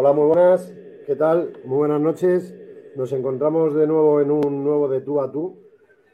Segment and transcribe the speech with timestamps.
[0.00, 0.72] Hola, muy buenas.
[1.06, 1.54] ¿Qué tal?
[1.64, 2.54] Muy buenas noches.
[2.94, 5.58] Nos encontramos de nuevo en un nuevo de tú a tú.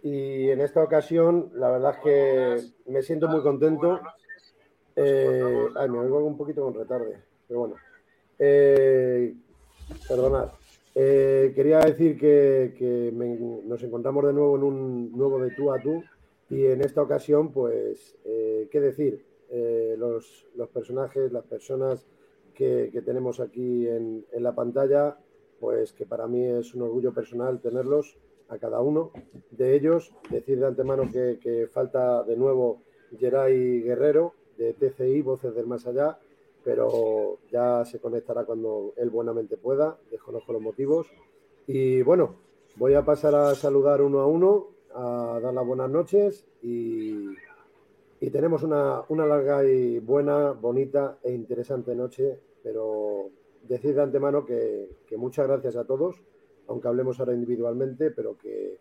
[0.03, 4.01] Y en esta ocasión, la verdad es que me siento muy contento.
[4.97, 7.75] Eh, ay, me oigo un poquito con retarde, pero bueno.
[8.39, 9.35] Eh,
[10.09, 10.49] perdonad.
[10.95, 13.13] Eh, quería decir que,
[13.67, 16.03] nos encontramos de nuevo en un nuevo de tú a tú
[16.49, 19.27] y en esta ocasión, pues, eh, ¿qué decir?
[19.51, 22.07] Eh, los, personajes, las personas
[22.55, 25.19] que, tenemos aquí en, la pantalla,
[25.61, 28.17] pues que para mí es un orgullo personal tenerlos
[28.49, 29.11] a cada uno
[29.51, 30.13] de ellos.
[30.31, 32.83] Decir de antemano que, falta de nuevo
[33.19, 36.19] Geray Guerrero de TCI, Voces del Más Allá,
[36.63, 41.09] pero ya se conectará cuando él buenamente pueda, desconozco los motivos.
[41.67, 42.37] Y bueno,
[42.77, 47.04] voy a pasar a saludar uno a uno, a dar las buenas noches y,
[48.31, 53.31] tenemos una, larga y buena, bonita e interesante noche, pero
[53.63, 56.17] decir de antemano que, muchas gracias a todos,
[56.69, 58.79] aunque hablemos ahora individualmente, pero que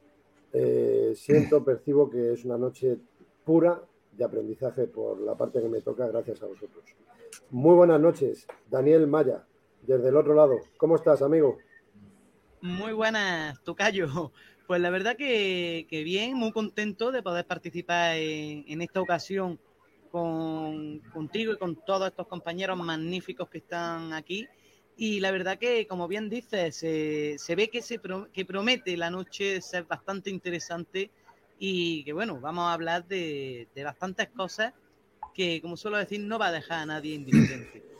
[0.53, 2.97] eh, siento, percibo que es una noche
[3.43, 6.83] pura de aprendizaje por la parte que me toca, gracias a vosotros.
[7.49, 9.45] Muy buenas noches, Daniel Maya,
[9.81, 10.59] desde el otro lado.
[10.77, 11.57] ¿Cómo estás, amigo?
[12.61, 14.31] Muy buenas, Tocayo.
[14.67, 19.59] Pues la verdad que, bien, muy contento de poder participar en, esta ocasión
[20.09, 24.47] con, contigo y con todos estos compañeros magníficos que están aquí.
[24.95, 27.99] Y la verdad que, como bien dices, se, ve que, se
[28.31, 31.11] que promete la noche ser bastante interesante
[31.59, 34.73] y que, bueno, vamos a hablar de, de bastantes cosas
[35.33, 37.92] que, como suelo decir, no va a dejar a nadie indiferente.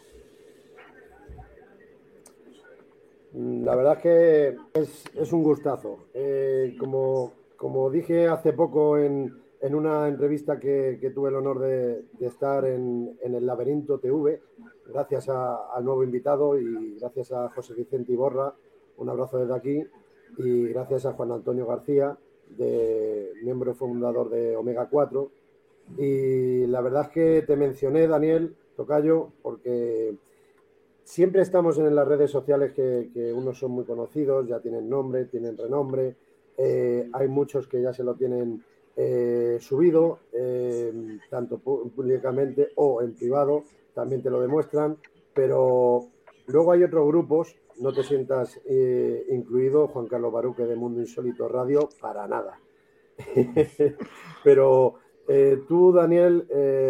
[3.33, 4.55] La verdad es que
[5.15, 6.05] es, un gustazo.
[6.13, 12.05] Eh, como, como, dije hace poco en, en una entrevista que, tuve el honor de,
[12.19, 14.39] estar en, en, el Laberinto TV,
[14.87, 18.53] gracias al nuevo invitado y gracias a José Vicente Iborra,
[18.97, 19.83] un abrazo desde aquí,
[20.37, 22.15] y gracias a Juan Antonio García,
[22.49, 25.31] de, miembro fundador de Omega 4,
[25.97, 30.15] y la verdad es que te mencioné, Daniel Tocayo, porque
[31.03, 35.57] siempre estamos en las redes sociales que, unos son muy conocidos, ya tienen nombre, tienen
[35.57, 36.15] renombre.
[36.57, 38.63] Eh, hay muchos que ya se lo tienen
[38.95, 44.97] eh, subido, eh, tanto públicamente o en privado, también te lo demuestran.
[45.33, 46.07] Pero
[46.47, 48.59] luego hay otros grupos, no te sientas
[49.29, 52.59] incluido, Juan Carlos Baruque de Mundo Insólito Radio, para nada.
[54.43, 54.95] pero
[55.67, 56.45] tú, Daniel,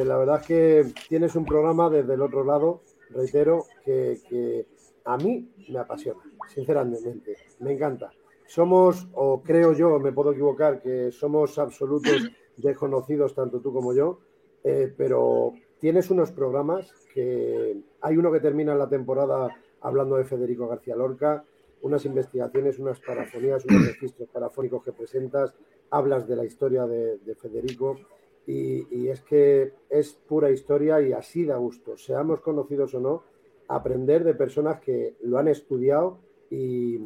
[0.06, 2.82] la verdad es que tienes un programa desde el otro lado,
[3.14, 4.66] reitero, que,
[5.06, 8.12] a mí me apasiona, sinceramente, me encanta.
[8.46, 12.14] Somos, o creo yo, me puedo equivocar, que somos absolutos
[12.58, 14.20] desconocidos, tanto tú como yo,
[14.64, 19.50] eh, pero tienes unos programas que hay uno que termina la temporada
[19.82, 21.44] hablando de Federico García Lorca,
[21.82, 25.54] unas investigaciones, unas parafonías, unos registros parafónicos que presentas,
[25.90, 27.98] hablas de la historia de Federico
[28.46, 33.24] y, es que es pura historia y así da gusto, seamos conocidos o no,
[33.68, 36.18] aprender de personas que lo han estudiado
[36.50, 37.00] y,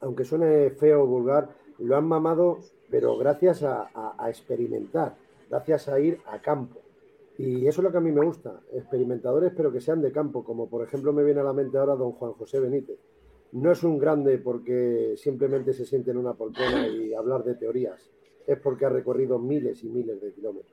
[0.00, 2.58] aunque suene feo o vulgar, lo han mamado,
[2.90, 5.16] pero gracias a, experimentar,
[5.50, 6.80] gracias a ir a campo.
[7.38, 10.44] Y eso es lo que a mí me gusta, experimentadores, pero que sean de campo,
[10.44, 12.98] como por ejemplo me viene a la mente ahora don Juan José Benítez.
[13.52, 18.10] No es un grande porque simplemente se siente en una poltrona y hablar de teorías
[18.46, 20.72] es porque ha recorrido miles y miles de kilómetros.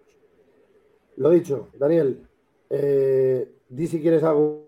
[1.18, 2.25] Lo dicho, Daniel,
[2.69, 4.68] eh, di si quieres algo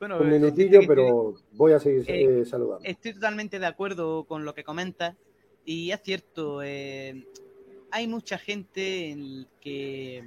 [0.00, 2.84] bueno, un minutillo, pero voy a seguir eh, saludando.
[2.84, 5.16] Estoy totalmente de acuerdo con lo que comentas
[5.64, 7.26] y es cierto, eh,
[7.90, 9.16] hay mucha gente
[9.60, 10.24] que,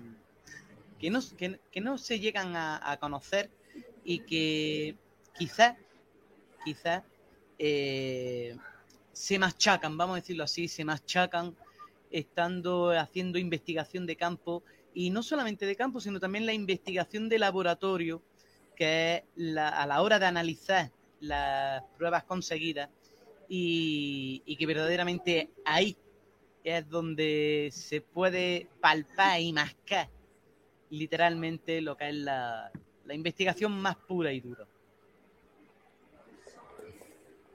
[1.00, 3.50] que, no, que, no se llegan a, conocer
[4.04, 4.96] y que
[5.38, 5.78] quizás,
[6.64, 7.04] quizás
[7.58, 11.56] se machacan, vamos a decirlo así, se machacan
[12.12, 14.64] estando haciendo investigación de campo
[14.94, 18.22] y no solamente de campo, sino también la investigación de laboratorio,
[18.76, 22.90] que es a la hora de analizar las pruebas conseguidas
[23.48, 25.98] y, que verdaderamente ahí
[26.64, 30.10] es donde se puede palpar y mascar
[30.90, 32.72] literalmente lo que es la,
[33.06, 34.66] la investigación más pura y dura.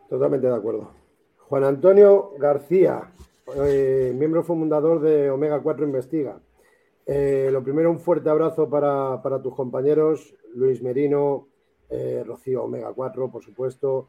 [0.09, 0.93] Totalmente de acuerdo.
[1.49, 3.13] Juan Antonio García,
[3.65, 6.39] eh, miembro fundador de Omega 4 Investiga.
[7.07, 11.49] Eh, lo primero, un fuerte abrazo para, tus compañeros, Luis Merino,
[11.89, 14.09] eh, Rocío Omega 4, por supuesto,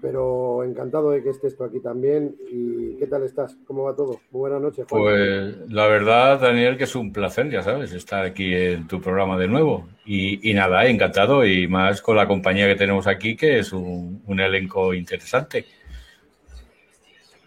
[0.00, 2.36] pero encantado de que estés tú aquí también.
[2.50, 3.56] ¿Y qué tal estás?
[3.66, 4.20] ¿Cómo va todo?
[4.30, 4.86] Muy buenas noches.
[4.88, 9.38] Pues la verdad, Daniel, que es un placer, ya sabes, estar aquí en tu programa
[9.38, 9.88] de nuevo.
[10.04, 14.94] Y, nada, encantado y más con la compañía que tenemos aquí, que es un, elenco
[14.94, 15.64] interesante.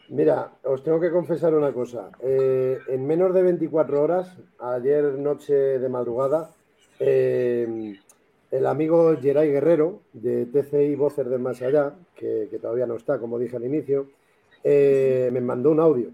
[0.09, 2.09] Mira, os tengo que confesar una cosa.
[2.19, 6.49] Eh, en menos de 24 horas, ayer noche de madrugada,
[6.99, 7.95] eh,
[8.49, 13.37] el amigo Geray Guerrero, de TCI Voces de Más Allá, que, todavía no está, como
[13.37, 14.07] dije al inicio,
[14.63, 16.09] eh, me mandó un audio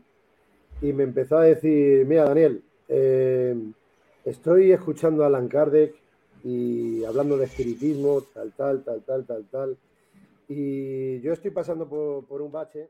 [0.82, 2.62] y me empezó a decir, mira Daniel,
[4.26, 5.96] estoy escuchando a Alan Kardec
[6.44, 9.78] y hablando de espiritismo, tal, tal, tal, tal, tal, tal,
[10.50, 12.90] y yo estoy pasando por, un bache.